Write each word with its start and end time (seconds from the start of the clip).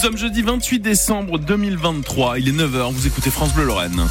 sommes 0.00 0.16
jeudi 0.16 0.40
28 0.40 0.78
décembre 0.78 1.38
2023. 1.38 2.38
Il 2.38 2.48
est 2.48 2.52
9h. 2.52 2.90
Vous 2.90 3.06
écoutez 3.06 3.28
France 3.28 3.52
Bleu 3.52 3.64
Lorraine. 3.66 4.06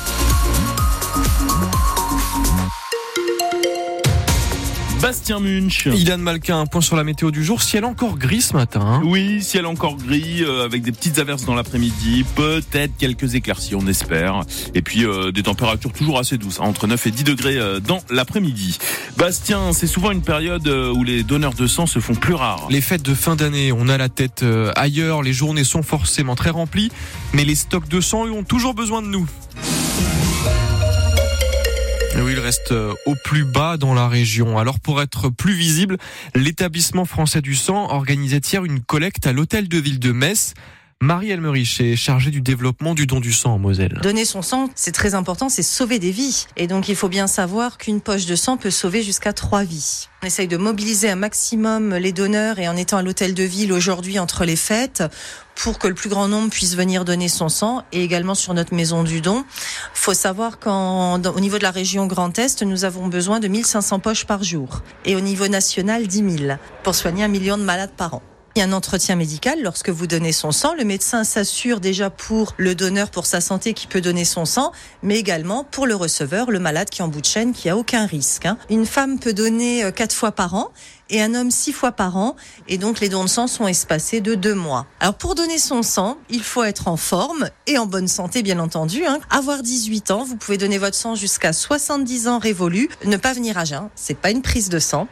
Bastien 5.09 5.39
Munch. 5.39 5.87
Ilan 5.87 6.19
Malka, 6.19 6.55
un 6.55 6.67
point 6.67 6.81
sur 6.81 6.95
la 6.95 7.03
météo 7.03 7.31
du 7.31 7.43
jour. 7.43 7.63
Ciel 7.63 7.83
encore 7.83 8.19
gris 8.19 8.41
ce 8.41 8.53
matin. 8.55 8.81
Hein. 8.81 9.01
oui, 9.03 9.41
ciel 9.41 9.65
encore 9.65 9.97
gris, 9.97 10.43
euh, 10.43 10.63
avec 10.63 10.83
des 10.83 10.91
petites 10.91 11.17
averses 11.17 11.45
dans 11.45 11.55
l'après-midi. 11.55 12.23
Peut-être 12.35 12.95
quelques 12.95 13.33
éclaircies, 13.33 13.73
on 13.73 13.87
espère. 13.87 14.41
Et 14.75 14.83
puis 14.83 15.05
euh, 15.05 15.31
des 15.31 15.41
températures 15.41 15.91
toujours 15.93 16.19
assez 16.19 16.37
douces, 16.37 16.59
hein, 16.59 16.65
entre 16.65 16.85
9 16.85 17.07
et 17.07 17.09
10 17.09 17.23
degrés 17.23 17.57
euh, 17.57 17.79
dans 17.79 18.01
l'après-midi. 18.11 18.77
Bastien, 19.17 19.73
c'est 19.73 19.87
souvent 19.87 20.11
une 20.11 20.21
période 20.21 20.67
où 20.67 21.03
les 21.03 21.23
donneurs 21.23 21.55
de 21.55 21.65
sang 21.65 21.87
se 21.87 21.97
font 21.97 22.13
plus 22.13 22.35
rares. 22.35 22.67
Les 22.69 22.79
fêtes 22.79 23.01
de 23.01 23.15
fin 23.15 23.35
d'année, 23.35 23.71
on 23.71 23.89
a 23.89 23.97
la 23.97 24.09
tête 24.09 24.45
ailleurs, 24.75 25.23
les 25.23 25.33
journées 25.33 25.63
sont 25.63 25.81
forcément 25.81 26.35
très 26.35 26.51
remplies, 26.51 26.91
mais 27.33 27.45
les 27.45 27.55
stocks 27.55 27.89
de 27.89 27.99
sang, 27.99 28.27
eux, 28.27 28.31
ont 28.31 28.43
toujours 28.43 28.75
besoin 28.75 29.01
de 29.01 29.07
nous. 29.07 29.27
Euh, 32.71 32.93
au 33.05 33.15
plus 33.15 33.43
bas 33.43 33.77
dans 33.77 33.93
la 33.93 34.07
région. 34.07 34.57
Alors 34.57 34.79
pour 34.79 35.01
être 35.01 35.29
plus 35.29 35.53
visible, 35.53 35.97
l'établissement 36.35 37.05
français 37.05 37.41
du 37.41 37.55
sang 37.55 37.89
organisait 37.89 38.41
hier 38.51 38.65
une 38.65 38.81
collecte 38.81 39.27
à 39.27 39.33
l'hôtel 39.33 39.67
de 39.67 39.77
ville 39.77 39.99
de 39.99 40.11
Metz. 40.11 40.53
Marie 41.01 41.31
Elmerich 41.31 41.79
est 41.79 41.95
chargée 41.95 42.29
du 42.29 42.41
développement 42.41 42.93
du 42.93 43.07
don 43.07 43.21
du 43.21 43.31
sang 43.31 43.53
en 43.53 43.57
Moselle. 43.57 43.97
Donner 44.03 44.25
son 44.25 44.41
sang, 44.41 44.69
c'est 44.75 44.91
très 44.91 45.15
important, 45.15 45.47
c'est 45.47 45.63
sauver 45.63 45.97
des 45.97 46.11
vies. 46.11 46.45
Et 46.57 46.67
donc 46.67 46.89
il 46.89 46.95
faut 46.97 47.07
bien 47.07 47.25
savoir 47.25 47.77
qu'une 47.77 48.01
poche 48.01 48.25
de 48.25 48.35
sang 48.35 48.57
peut 48.57 48.69
sauver 48.69 49.01
jusqu'à 49.01 49.31
trois 49.31 49.63
vies. 49.63 50.09
On 50.21 50.27
essaye 50.27 50.49
de 50.49 50.57
mobiliser 50.57 51.09
un 51.09 51.15
maximum 51.15 51.95
les 51.95 52.11
donneurs 52.11 52.59
et 52.59 52.67
en 52.67 52.75
étant 52.75 52.97
à 52.97 53.01
l'hôtel 53.01 53.33
de 53.33 53.43
ville 53.43 53.71
aujourd'hui 53.71 54.19
entre 54.19 54.43
les 54.43 54.57
fêtes 54.57 55.01
pour 55.55 55.79
que 55.79 55.87
le 55.87 55.93
plus 55.93 56.09
grand 56.09 56.27
nombre 56.27 56.49
puisse 56.49 56.75
venir 56.75 57.05
donner 57.05 57.29
son 57.29 57.47
sang 57.47 57.85
et 57.93 58.03
également 58.03 58.35
sur 58.35 58.53
notre 58.53 58.75
maison 58.75 59.05
du 59.05 59.21
don. 59.21 59.45
Faut 59.93 60.13
savoir 60.13 60.59
qu'au 60.59 61.39
niveau 61.39 61.57
de 61.57 61.63
la 61.63 61.71
région 61.71 62.07
Grand 62.07 62.37
Est, 62.37 62.61
nous 62.61 62.83
avons 62.83 63.07
besoin 63.07 63.39
de 63.39 63.47
1500 63.47 63.99
poches 63.99 64.25
par 64.25 64.43
jour 64.43 64.83
et 65.05 65.15
au 65.15 65.21
niveau 65.21 65.47
national 65.47 66.07
10 66.07 66.39
000 66.39 66.53
pour 66.83 66.93
soigner 66.93 67.23
un 67.23 67.29
million 67.29 67.57
de 67.57 67.63
malades 67.63 67.93
par 67.95 68.15
an. 68.15 68.21
Il 68.59 68.63
y 68.63 68.65
a 68.65 68.67
un 68.67 68.73
entretien 68.73 69.15
médical 69.15 69.61
lorsque 69.63 69.89
vous 69.89 70.05
donnez 70.05 70.33
son 70.33 70.51
sang. 70.51 70.73
Le 70.77 70.83
médecin 70.83 71.23
s'assure 71.23 71.79
déjà 71.79 72.09
pour 72.09 72.55
le 72.57 72.75
donneur, 72.75 73.09
pour 73.09 73.25
sa 73.25 73.39
santé, 73.39 73.73
qui 73.73 73.87
peut 73.87 74.01
donner 74.01 74.25
son 74.25 74.43
sang, 74.43 74.73
mais 75.01 75.17
également 75.17 75.63
pour 75.63 75.87
le 75.87 75.95
receveur, 75.95 76.51
le 76.51 76.59
malade 76.59 76.89
qui 76.89 76.99
est 76.99 77.05
en 77.05 77.07
bout 77.07 77.21
de 77.21 77.25
chaîne, 77.25 77.53
qui 77.53 77.69
a 77.69 77.77
aucun 77.77 78.05
risque. 78.05 78.45
Hein. 78.45 78.57
Une 78.69 78.85
femme 78.85 79.17
peut 79.17 79.31
donner 79.31 79.85
euh, 79.85 79.91
quatre 79.91 80.13
fois 80.13 80.33
par 80.33 80.55
an 80.55 80.71
et 81.09 81.21
un 81.21 81.33
homme 81.35 81.51
six 81.51 81.73
fois 81.73 81.91
par 81.91 82.17
an. 82.17 82.35
Et 82.67 82.77
donc 82.77 82.99
les 82.99 83.09
dons 83.09 83.23
de 83.23 83.29
sang 83.29 83.47
sont 83.47 83.67
espacés 83.67 84.21
de 84.21 84.35
deux 84.35 84.55
mois. 84.55 84.85
Alors 84.99 85.15
pour 85.15 85.35
donner 85.35 85.57
son 85.57 85.83
sang, 85.83 86.17
il 86.29 86.43
faut 86.43 86.63
être 86.63 86.87
en 86.87 86.97
forme 86.97 87.49
et 87.67 87.77
en 87.77 87.85
bonne 87.85 88.07
santé, 88.07 88.43
bien 88.43 88.59
entendu. 88.59 89.05
Hein. 89.05 89.19
Avoir 89.29 89.63
18 89.63 90.11
ans, 90.11 90.23
vous 90.23 90.35
pouvez 90.35 90.57
donner 90.57 90.77
votre 90.77 90.95
sang 90.95 91.15
jusqu'à 91.15 91.53
70 91.53 92.27
ans 92.27 92.39
révolus. 92.39 92.89
Ne 93.05 93.17
pas 93.17 93.33
venir 93.33 93.57
à 93.57 93.65
jeun, 93.65 93.89
c'est 93.95 94.17
pas 94.17 94.31
une 94.31 94.41
prise 94.41 94.69
de 94.69 94.79
sang. 94.79 95.07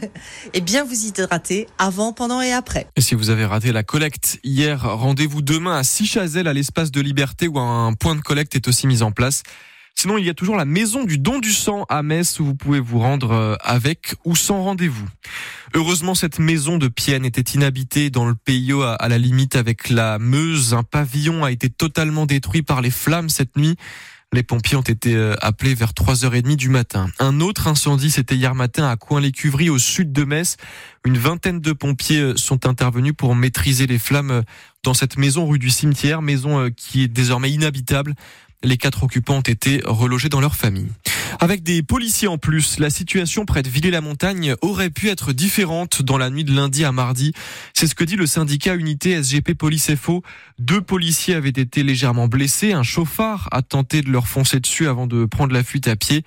et 0.54 0.60
bien 0.60 0.84
vous 0.84 1.06
hydrater 1.06 1.66
avant, 1.78 2.12
pendant 2.12 2.40
et 2.40 2.52
après. 2.52 2.86
Et 2.96 3.00
si 3.00 3.14
vous 3.14 3.30
avez 3.30 3.44
raté 3.44 3.72
la 3.72 3.82
collecte 3.82 4.38
hier, 4.44 4.82
rendez-vous 4.82 5.42
demain 5.42 5.76
à 5.76 5.84
Sichazel 5.84 6.48
à 6.48 6.52
l'espace 6.52 6.90
de 6.90 7.00
liberté 7.00 7.48
où 7.48 7.58
un 7.58 7.92
point 7.94 8.14
de 8.14 8.20
collecte 8.20 8.54
est 8.54 8.68
aussi 8.68 8.86
mis 8.86 9.02
en 9.02 9.12
place. 9.12 9.42
Sinon, 9.94 10.18
il 10.18 10.24
y 10.24 10.30
a 10.30 10.34
toujours 10.34 10.56
la 10.56 10.64
maison 10.64 11.04
du 11.04 11.18
don 11.18 11.38
du 11.38 11.52
sang 11.52 11.84
à 11.88 12.02
Metz 12.02 12.40
où 12.40 12.44
vous 12.44 12.54
pouvez 12.54 12.80
vous 12.80 12.98
rendre 12.98 13.30
euh, 13.30 13.56
avec 13.60 14.14
ou 14.24 14.34
sans 14.34 14.62
rendez-vous. 14.62 15.06
Heureusement, 15.74 16.14
cette 16.14 16.38
maison 16.38 16.76
de 16.76 16.88
Pienne 16.88 17.24
était 17.24 17.56
inhabitée 17.56 18.10
dans 18.10 18.26
le 18.26 18.34
pays 18.34 18.72
à 18.72 19.08
la 19.08 19.18
limite 19.18 19.56
avec 19.56 19.88
la 19.88 20.18
Meuse. 20.18 20.74
Un 20.74 20.82
pavillon 20.82 21.44
a 21.44 21.52
été 21.52 21.70
totalement 21.70 22.26
détruit 22.26 22.62
par 22.62 22.80
les 22.80 22.90
flammes 22.90 23.28
cette 23.28 23.56
nuit. 23.56 23.76
Les 24.34 24.42
pompiers 24.42 24.76
ont 24.78 24.80
été 24.80 25.14
euh, 25.14 25.34
appelés 25.42 25.74
vers 25.74 25.92
3h30 25.92 26.56
du 26.56 26.70
matin. 26.70 27.10
Un 27.18 27.40
autre 27.40 27.68
incendie, 27.68 28.10
c'était 28.10 28.34
hier 28.34 28.54
matin 28.54 28.88
à 28.88 28.96
Coin-les-Cuveries, 28.96 29.68
au 29.68 29.78
sud 29.78 30.10
de 30.10 30.24
Metz. 30.24 30.56
Une 31.04 31.18
vingtaine 31.18 31.60
de 31.60 31.72
pompiers 31.72 32.20
euh, 32.20 32.36
sont 32.36 32.66
intervenus 32.66 33.12
pour 33.16 33.34
maîtriser 33.34 33.86
les 33.86 33.98
flammes 33.98 34.42
dans 34.84 34.94
cette 34.94 35.18
maison 35.18 35.46
rue 35.46 35.58
du 35.58 35.68
cimetière, 35.68 36.22
maison 36.22 36.70
qui 36.70 37.02
est 37.02 37.08
désormais 37.08 37.50
inhabitable. 37.50 38.14
Les 38.64 38.76
quatre 38.76 39.02
occupants 39.02 39.38
ont 39.38 39.40
été 39.40 39.80
relogés 39.84 40.28
dans 40.28 40.40
leur 40.40 40.54
famille. 40.54 40.88
Avec 41.40 41.62
des 41.62 41.82
policiers 41.82 42.28
en 42.28 42.38
plus, 42.38 42.78
la 42.78 42.90
situation 42.90 43.44
près 43.44 43.62
de 43.62 43.68
Villers-la-Montagne 43.68 44.54
aurait 44.62 44.90
pu 44.90 45.08
être 45.08 45.32
différente 45.32 46.02
dans 46.02 46.18
la 46.18 46.30
nuit 46.30 46.44
de 46.44 46.54
lundi 46.54 46.84
à 46.84 46.92
mardi. 46.92 47.32
C'est 47.74 47.86
ce 47.86 47.94
que 47.94 48.04
dit 48.04 48.16
le 48.16 48.26
syndicat 48.26 48.74
Unité 48.74 49.20
SGP 49.20 49.54
Police 49.54 49.94
FO. 49.96 50.22
Deux 50.58 50.80
policiers 50.80 51.34
avaient 51.34 51.48
été 51.48 51.82
légèrement 51.82 52.28
blessés. 52.28 52.72
Un 52.72 52.82
chauffard 52.84 53.48
a 53.50 53.62
tenté 53.62 54.02
de 54.02 54.10
leur 54.10 54.28
foncer 54.28 54.60
dessus 54.60 54.86
avant 54.86 55.06
de 55.06 55.24
prendre 55.24 55.52
la 55.52 55.64
fuite 55.64 55.88
à 55.88 55.96
pied. 55.96 56.22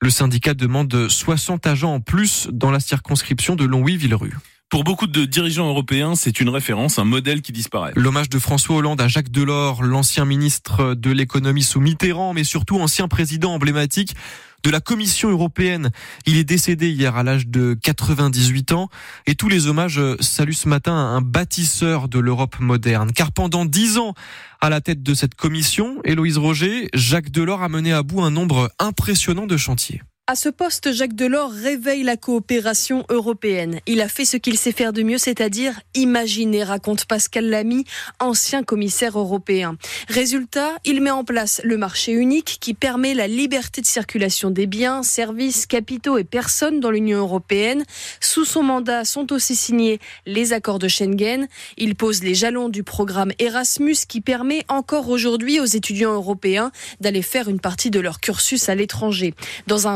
Le 0.00 0.10
syndicat 0.10 0.54
demande 0.54 1.08
60 1.08 1.66
agents 1.66 1.94
en 1.94 2.00
plus 2.00 2.48
dans 2.52 2.70
la 2.70 2.80
circonscription 2.80 3.56
de 3.56 3.64
Longwy-Villerue. 3.64 4.34
Pour 4.72 4.84
beaucoup 4.84 5.06
de 5.06 5.26
dirigeants 5.26 5.68
européens, 5.68 6.14
c'est 6.14 6.40
une 6.40 6.48
référence, 6.48 6.98
un 6.98 7.04
modèle 7.04 7.42
qui 7.42 7.52
disparaît. 7.52 7.92
L'hommage 7.94 8.30
de 8.30 8.38
François 8.38 8.76
Hollande 8.76 9.02
à 9.02 9.06
Jacques 9.06 9.30
Delors, 9.30 9.82
l'ancien 9.82 10.24
ministre 10.24 10.94
de 10.94 11.10
l'économie 11.10 11.62
sous 11.62 11.78
Mitterrand, 11.78 12.32
mais 12.32 12.42
surtout 12.42 12.80
ancien 12.80 13.06
président 13.06 13.52
emblématique 13.52 14.16
de 14.62 14.70
la 14.70 14.80
Commission 14.80 15.28
européenne. 15.28 15.90
Il 16.24 16.38
est 16.38 16.44
décédé 16.44 16.88
hier 16.88 17.16
à 17.16 17.22
l'âge 17.22 17.48
de 17.48 17.76
98 17.82 18.72
ans 18.72 18.88
et 19.26 19.34
tous 19.34 19.50
les 19.50 19.66
hommages 19.66 20.00
saluent 20.20 20.54
ce 20.54 20.70
matin 20.70 20.94
un 20.94 21.20
bâtisseur 21.20 22.08
de 22.08 22.18
l'Europe 22.18 22.58
moderne. 22.58 23.12
Car 23.12 23.30
pendant 23.30 23.66
dix 23.66 23.98
ans, 23.98 24.14
à 24.62 24.70
la 24.70 24.80
tête 24.80 25.02
de 25.02 25.12
cette 25.12 25.34
commission, 25.34 25.98
Héloïse 26.06 26.38
Roger, 26.38 26.88
Jacques 26.94 27.30
Delors 27.30 27.62
a 27.62 27.68
mené 27.68 27.92
à 27.92 28.02
bout 28.02 28.22
un 28.22 28.30
nombre 28.30 28.72
impressionnant 28.78 29.46
de 29.46 29.58
chantiers. 29.58 30.00
À 30.28 30.36
ce 30.36 30.48
poste, 30.48 30.92
Jacques 30.92 31.16
Delors 31.16 31.50
réveille 31.50 32.04
la 32.04 32.16
coopération 32.16 33.04
européenne. 33.08 33.80
Il 33.86 34.00
a 34.00 34.06
fait 34.06 34.24
ce 34.24 34.36
qu'il 34.36 34.56
sait 34.56 34.70
faire 34.70 34.92
de 34.92 35.02
mieux, 35.02 35.18
c'est-à-dire 35.18 35.80
imaginer, 35.96 36.62
raconte 36.62 37.06
Pascal 37.06 37.50
Lamy, 37.50 37.84
ancien 38.20 38.62
commissaire 38.62 39.18
européen. 39.18 39.76
Résultat, 40.08 40.76
il 40.84 41.00
met 41.00 41.10
en 41.10 41.24
place 41.24 41.60
le 41.64 41.76
marché 41.76 42.12
unique 42.12 42.58
qui 42.60 42.72
permet 42.72 43.14
la 43.14 43.26
liberté 43.26 43.80
de 43.80 43.86
circulation 43.86 44.50
des 44.50 44.68
biens, 44.68 45.02
services, 45.02 45.66
capitaux 45.66 46.18
et 46.18 46.24
personnes 46.24 46.78
dans 46.78 46.92
l'Union 46.92 47.18
européenne. 47.18 47.82
Sous 48.20 48.44
son 48.44 48.62
mandat 48.62 49.04
sont 49.04 49.32
aussi 49.32 49.56
signés 49.56 49.98
les 50.24 50.52
accords 50.52 50.78
de 50.78 50.86
Schengen. 50.86 51.48
Il 51.76 51.96
pose 51.96 52.22
les 52.22 52.36
jalons 52.36 52.68
du 52.68 52.84
programme 52.84 53.32
Erasmus 53.40 53.96
qui 54.06 54.20
permet 54.20 54.64
encore 54.68 55.08
aujourd'hui 55.08 55.58
aux 55.58 55.64
étudiants 55.64 56.12
européens 56.12 56.70
d'aller 57.00 57.22
faire 57.22 57.48
une 57.48 57.58
partie 57.58 57.90
de 57.90 57.98
leur 57.98 58.20
cursus 58.20 58.68
à 58.68 58.76
l'étranger. 58.76 59.34
Dans 59.66 59.88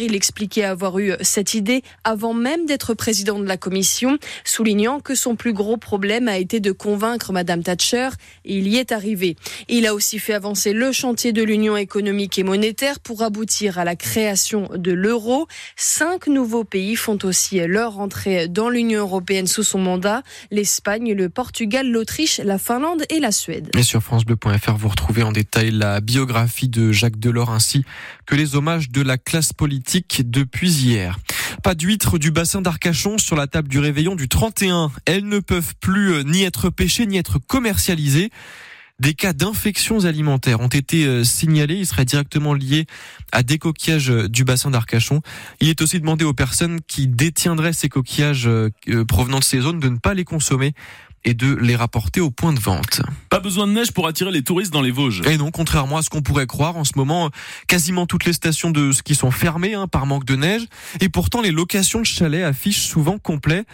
il 0.00 0.14
expliquait 0.14 0.64
avoir 0.64 0.98
eu 0.98 1.12
cette 1.20 1.54
idée 1.54 1.82
avant 2.04 2.34
même 2.34 2.66
d'être 2.66 2.94
président 2.94 3.38
de 3.38 3.46
la 3.46 3.56
commission, 3.56 4.18
soulignant 4.44 5.00
que 5.00 5.14
son 5.14 5.36
plus 5.36 5.52
gros 5.52 5.76
problème 5.76 6.28
a 6.28 6.38
été 6.38 6.60
de 6.60 6.72
convaincre 6.72 7.32
Madame 7.32 7.62
Thatcher 7.62 8.10
et 8.44 8.58
il 8.58 8.68
y 8.68 8.76
est 8.76 8.92
arrivé. 8.92 9.36
Il 9.68 9.86
a 9.86 9.94
aussi 9.94 10.18
fait 10.18 10.34
avancer 10.34 10.72
le 10.72 10.92
chantier 10.92 11.32
de 11.32 11.42
l'union 11.42 11.76
économique 11.76 12.38
et 12.38 12.42
monétaire 12.42 13.00
pour 13.00 13.22
aboutir 13.22 13.78
à 13.78 13.84
la 13.84 13.96
création 13.96 14.70
de 14.74 14.92
l'euro. 14.92 15.46
Cinq 15.76 16.26
nouveaux 16.26 16.64
pays 16.64 16.96
font 16.96 17.18
aussi 17.24 17.58
leur 17.66 17.98
entrée 17.98 18.48
dans 18.48 18.68
l'Union 18.68 19.00
européenne 19.00 19.46
sous 19.46 19.62
son 19.62 19.78
mandat. 19.78 20.22
L'Espagne, 20.50 21.12
le 21.12 21.28
Portugal, 21.28 21.90
l'Autriche, 21.90 22.40
la 22.44 22.58
Finlande 22.58 23.04
et 23.10 23.20
la 23.20 23.32
Suède. 23.32 23.70
Sur 23.82 24.02
francebleu.fr, 24.02 24.76
vous 24.76 24.88
retrouvez 24.88 25.22
en 25.22 25.32
détail 25.32 25.70
la 25.70 26.00
biographie 26.00 26.68
de 26.68 26.92
Jacques 26.92 27.18
Delors 27.18 27.50
ainsi 27.50 27.84
que 28.26 28.34
les 28.34 28.54
hommages 28.54 28.90
de 28.90 29.02
la 29.02 29.18
classe 29.18 29.41
politique 29.50 30.22
depuis 30.30 30.70
hier. 30.70 31.18
Pas 31.62 31.74
d'huîtres 31.74 32.18
du 32.18 32.30
bassin 32.30 32.62
d'Arcachon 32.62 33.18
sur 33.18 33.36
la 33.36 33.46
table 33.46 33.68
du 33.68 33.78
réveillon 33.78 34.14
du 34.14 34.28
31. 34.28 34.90
Elles 35.04 35.26
ne 35.26 35.38
peuvent 35.38 35.74
plus 35.80 36.12
euh, 36.12 36.22
ni 36.22 36.42
être 36.42 36.70
pêchées 36.70 37.06
ni 37.06 37.16
être 37.16 37.38
commercialisées. 37.38 38.30
Des 39.00 39.14
cas 39.14 39.32
d'infections 39.32 40.04
alimentaires 40.04 40.60
ont 40.60 40.68
été 40.68 41.06
euh, 41.06 41.24
signalés. 41.24 41.76
Ils 41.76 41.86
seraient 41.86 42.04
directement 42.04 42.54
liés 42.54 42.86
à 43.32 43.42
des 43.42 43.58
coquillages 43.58 44.10
euh, 44.10 44.28
du 44.28 44.44
bassin 44.44 44.70
d'Arcachon. 44.70 45.22
Il 45.60 45.68
est 45.68 45.80
aussi 45.82 45.98
demandé 45.98 46.24
aux 46.24 46.34
personnes 46.34 46.80
qui 46.86 47.08
détiendraient 47.08 47.72
ces 47.72 47.88
coquillages 47.88 48.48
provenant 49.08 49.38
de 49.38 49.44
ces 49.44 49.60
zones 49.60 49.80
de 49.80 49.88
ne 49.88 49.98
pas 49.98 50.14
les 50.14 50.24
consommer 50.24 50.74
et 51.24 51.34
de 51.34 51.54
les 51.54 51.76
rapporter 51.76 52.20
au 52.20 52.30
point 52.30 52.52
de 52.52 52.60
vente. 52.60 53.02
Pas 53.30 53.40
besoin 53.40 53.66
de 53.66 53.72
neige 53.72 53.92
pour 53.92 54.06
attirer 54.06 54.30
les 54.30 54.42
touristes 54.42 54.72
dans 54.72 54.82
les 54.82 54.90
Vosges. 54.90 55.22
Et 55.26 55.36
non, 55.36 55.50
contrairement 55.50 55.98
à 55.98 56.02
ce 56.02 56.10
qu'on 56.10 56.22
pourrait 56.22 56.46
croire, 56.46 56.76
en 56.76 56.84
ce 56.84 56.92
moment, 56.96 57.30
quasiment 57.68 58.06
toutes 58.06 58.24
les 58.24 58.32
stations 58.32 58.70
de 58.70 58.92
ski 58.92 59.14
sont 59.14 59.30
fermées 59.30 59.74
hein, 59.74 59.86
par 59.86 60.06
manque 60.06 60.24
de 60.24 60.36
neige, 60.36 60.62
et 61.00 61.08
pourtant 61.08 61.40
les 61.40 61.52
locations 61.52 62.00
de 62.00 62.06
chalets 62.06 62.44
affichent 62.44 62.82
souvent 62.82 63.18
complet, 63.18 63.64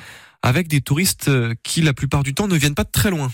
avec 0.42 0.68
des 0.68 0.80
touristes 0.80 1.28
euh, 1.28 1.54
qui 1.62 1.82
la 1.82 1.92
plupart 1.92 2.22
du 2.22 2.34
temps 2.34 2.48
ne 2.48 2.56
viennent 2.56 2.74
pas 2.74 2.84
de 2.84 2.90
très 2.90 3.10
loin. 3.10 3.30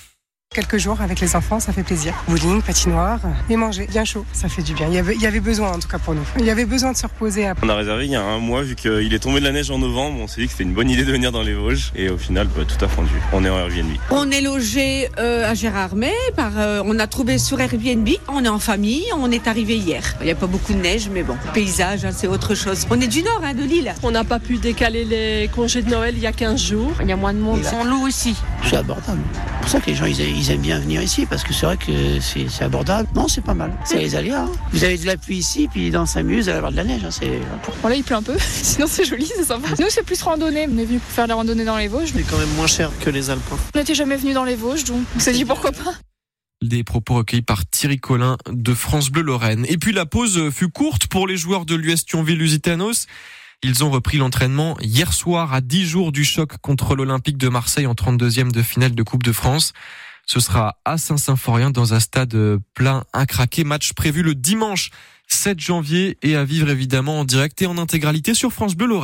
Quelques 0.54 0.78
jours 0.78 1.00
avec 1.00 1.18
les 1.18 1.34
enfants, 1.34 1.58
ça 1.58 1.72
fait 1.72 1.82
plaisir. 1.82 2.14
Bowling, 2.28 2.62
patinoire 2.62 3.18
et 3.50 3.56
manger 3.56 3.88
bien 3.88 4.04
chaud, 4.04 4.24
ça 4.32 4.48
fait 4.48 4.62
du 4.62 4.72
bien. 4.72 4.86
Il 4.86 4.94
y 4.94 4.98
avait, 4.98 5.16
il 5.16 5.20
y 5.20 5.26
avait 5.26 5.40
besoin 5.40 5.72
en 5.72 5.80
tout 5.80 5.88
cas 5.88 5.98
pour 5.98 6.14
nous. 6.14 6.22
Il 6.38 6.44
y 6.44 6.50
avait 6.50 6.64
besoin 6.64 6.92
de 6.92 6.96
se 6.96 7.06
reposer. 7.06 7.50
On 7.60 7.68
a 7.68 7.74
réservé 7.74 8.04
il 8.04 8.12
y 8.12 8.14
a 8.14 8.22
un 8.22 8.38
mois 8.38 8.62
vu 8.62 8.76
qu'il 8.76 9.12
est 9.12 9.18
tombé 9.18 9.40
de 9.40 9.44
la 9.46 9.50
neige 9.50 9.72
en 9.72 9.78
novembre. 9.78 10.20
On 10.22 10.28
s'est 10.28 10.42
dit 10.42 10.46
que 10.46 10.52
c'était 10.52 10.62
une 10.62 10.72
bonne 10.72 10.88
idée 10.88 11.04
de 11.04 11.10
venir 11.10 11.32
dans 11.32 11.42
les 11.42 11.54
Vosges 11.54 11.90
et 11.96 12.08
au 12.08 12.16
final 12.16 12.46
bah, 12.56 12.62
tout 12.68 12.84
a 12.84 12.86
fondu. 12.86 13.10
On 13.32 13.44
est 13.44 13.50
en 13.50 13.58
Airbnb. 13.58 13.96
On 14.12 14.30
est 14.30 14.42
logé 14.42 15.08
euh, 15.18 15.50
à 15.50 15.54
Gérardmer. 15.54 16.12
Par, 16.36 16.52
euh, 16.56 16.82
on 16.84 17.00
a 17.00 17.08
trouvé 17.08 17.38
sur 17.38 17.60
Airbnb. 17.60 18.08
On 18.28 18.44
est 18.44 18.48
en 18.48 18.60
famille. 18.60 19.06
On 19.16 19.32
est 19.32 19.48
arrivé 19.48 19.76
hier. 19.76 20.14
Il 20.20 20.26
n'y 20.26 20.32
a 20.32 20.36
pas 20.36 20.46
beaucoup 20.46 20.72
de 20.72 20.78
neige, 20.78 21.08
mais 21.12 21.24
bon, 21.24 21.36
paysage, 21.52 22.04
hein, 22.04 22.10
c'est 22.12 22.28
autre 22.28 22.54
chose. 22.54 22.86
On 22.90 23.00
est 23.00 23.08
du 23.08 23.24
nord 23.24 23.40
hein, 23.42 23.54
de 23.54 23.64
l'île. 23.64 23.92
On 24.04 24.12
n'a 24.12 24.22
pas 24.22 24.38
pu 24.38 24.58
décaler 24.58 25.04
les 25.04 25.50
congés 25.52 25.82
de 25.82 25.90
Noël 25.90 26.14
il 26.16 26.22
y 26.22 26.28
a 26.28 26.32
15 26.32 26.62
jours. 26.62 26.92
Il 27.00 27.08
y 27.08 27.12
a 27.12 27.16
moins 27.16 27.34
de 27.34 27.40
monde. 27.40 27.62
On 27.74 27.82
loue 27.82 28.06
aussi. 28.06 28.36
C'est 28.62 28.76
abordable. 28.76 29.20
C'est 29.34 29.60
pour 29.60 29.68
ça 29.68 29.80
que 29.80 29.86
les 29.86 29.96
gens 29.96 30.04
ils, 30.04 30.20
ils 30.20 30.43
aiment 30.50 30.60
bien 30.60 30.78
venir 30.78 31.02
ici 31.02 31.26
parce 31.26 31.42
que 31.42 31.52
c'est 31.52 31.66
vrai 31.66 31.76
que 31.76 32.20
c'est 32.20 32.62
abordable. 32.62 33.08
Non, 33.14 33.28
c'est 33.28 33.40
pas 33.40 33.54
mal. 33.54 33.72
C'est 33.84 33.98
les 33.98 34.14
aléas. 34.14 34.42
Hein. 34.42 34.52
Vous 34.72 34.84
avez 34.84 34.98
de 34.98 35.06
la 35.06 35.16
pluie 35.16 35.38
ici, 35.38 35.68
puis 35.70 35.90
dans 35.90 36.06
Saint-Muse, 36.06 36.46
il 36.46 36.50
va 36.50 36.52
y 36.52 36.56
avoir 36.56 36.72
de 36.72 36.76
la 36.76 36.84
neige. 36.84 37.04
Hein. 37.04 37.10
C'est... 37.10 37.40
Bon, 37.82 37.88
là, 37.88 37.94
il 37.94 38.04
pleut 38.04 38.16
un 38.16 38.22
peu. 38.22 38.36
Sinon, 38.38 38.86
c'est 38.88 39.04
joli, 39.04 39.26
c'est 39.26 39.44
sympa. 39.44 39.68
Nous, 39.78 39.86
c'est 39.88 40.04
plus 40.04 40.20
randonnée. 40.22 40.66
On 40.70 40.78
est 40.78 40.84
venu 40.84 40.98
pour 40.98 41.10
faire 41.10 41.26
la 41.26 41.34
randonnée 41.34 41.64
dans 41.64 41.76
les 41.76 41.88
Vosges. 41.88 42.12
C'est 42.14 42.22
quand 42.22 42.38
même 42.38 42.54
moins 42.56 42.66
cher 42.66 42.90
que 43.00 43.10
les 43.10 43.30
Alpes. 43.30 43.42
On 43.74 43.78
n'était 43.78 43.94
jamais 43.94 44.16
venu 44.16 44.32
dans 44.32 44.44
les 44.44 44.56
Vosges, 44.56 44.84
donc 44.84 45.02
on 45.16 45.18
s'est 45.18 45.32
dit 45.32 45.44
pourquoi 45.44 45.72
pas. 45.72 45.94
Des 46.62 46.82
propos 46.82 47.14
recueillis 47.14 47.42
par 47.42 47.66
Thierry 47.66 47.98
Collin 47.98 48.36
de 48.50 48.74
France 48.74 49.10
Bleu 49.10 49.22
Lorraine. 49.22 49.66
Et 49.68 49.76
puis 49.76 49.92
la 49.92 50.06
pause 50.06 50.50
fut 50.50 50.70
courte 50.70 51.08
pour 51.08 51.26
les 51.26 51.36
joueurs 51.36 51.66
de 51.66 51.74
l'US 51.74 52.06
Thionville-Lusitanos. 52.06 53.06
Ils 53.62 53.82
ont 53.82 53.90
repris 53.90 54.18
l'entraînement 54.18 54.76
hier 54.80 55.12
soir 55.14 55.54
à 55.54 55.60
10 55.62 55.86
jours 55.86 56.12
du 56.12 56.22
choc 56.22 56.58
contre 56.58 56.94
l'Olympique 56.94 57.38
de 57.38 57.48
Marseille 57.48 57.86
en 57.86 57.94
32e 57.94 58.52
de 58.52 58.62
finale 58.62 58.94
de 58.94 59.02
Coupe 59.02 59.22
de 59.22 59.32
France. 59.32 59.72
Ce 60.26 60.40
sera 60.40 60.78
à 60.84 60.98
Saint-Symphorien 60.98 61.70
dans 61.70 61.94
un 61.94 62.00
stade 62.00 62.36
plein 62.74 63.04
à 63.12 63.26
craquer. 63.26 63.64
Match 63.64 63.92
prévu 63.92 64.22
le 64.22 64.34
dimanche 64.34 64.90
7 65.28 65.58
janvier 65.58 66.18
et 66.22 66.36
à 66.36 66.44
vivre 66.44 66.70
évidemment 66.70 67.20
en 67.20 67.24
direct 67.24 67.60
et 67.62 67.66
en 67.66 67.78
intégralité 67.78 68.34
sur 68.34 68.52
France 68.52 68.74
Bleu 68.74 68.86
Lorraine. 68.86 69.02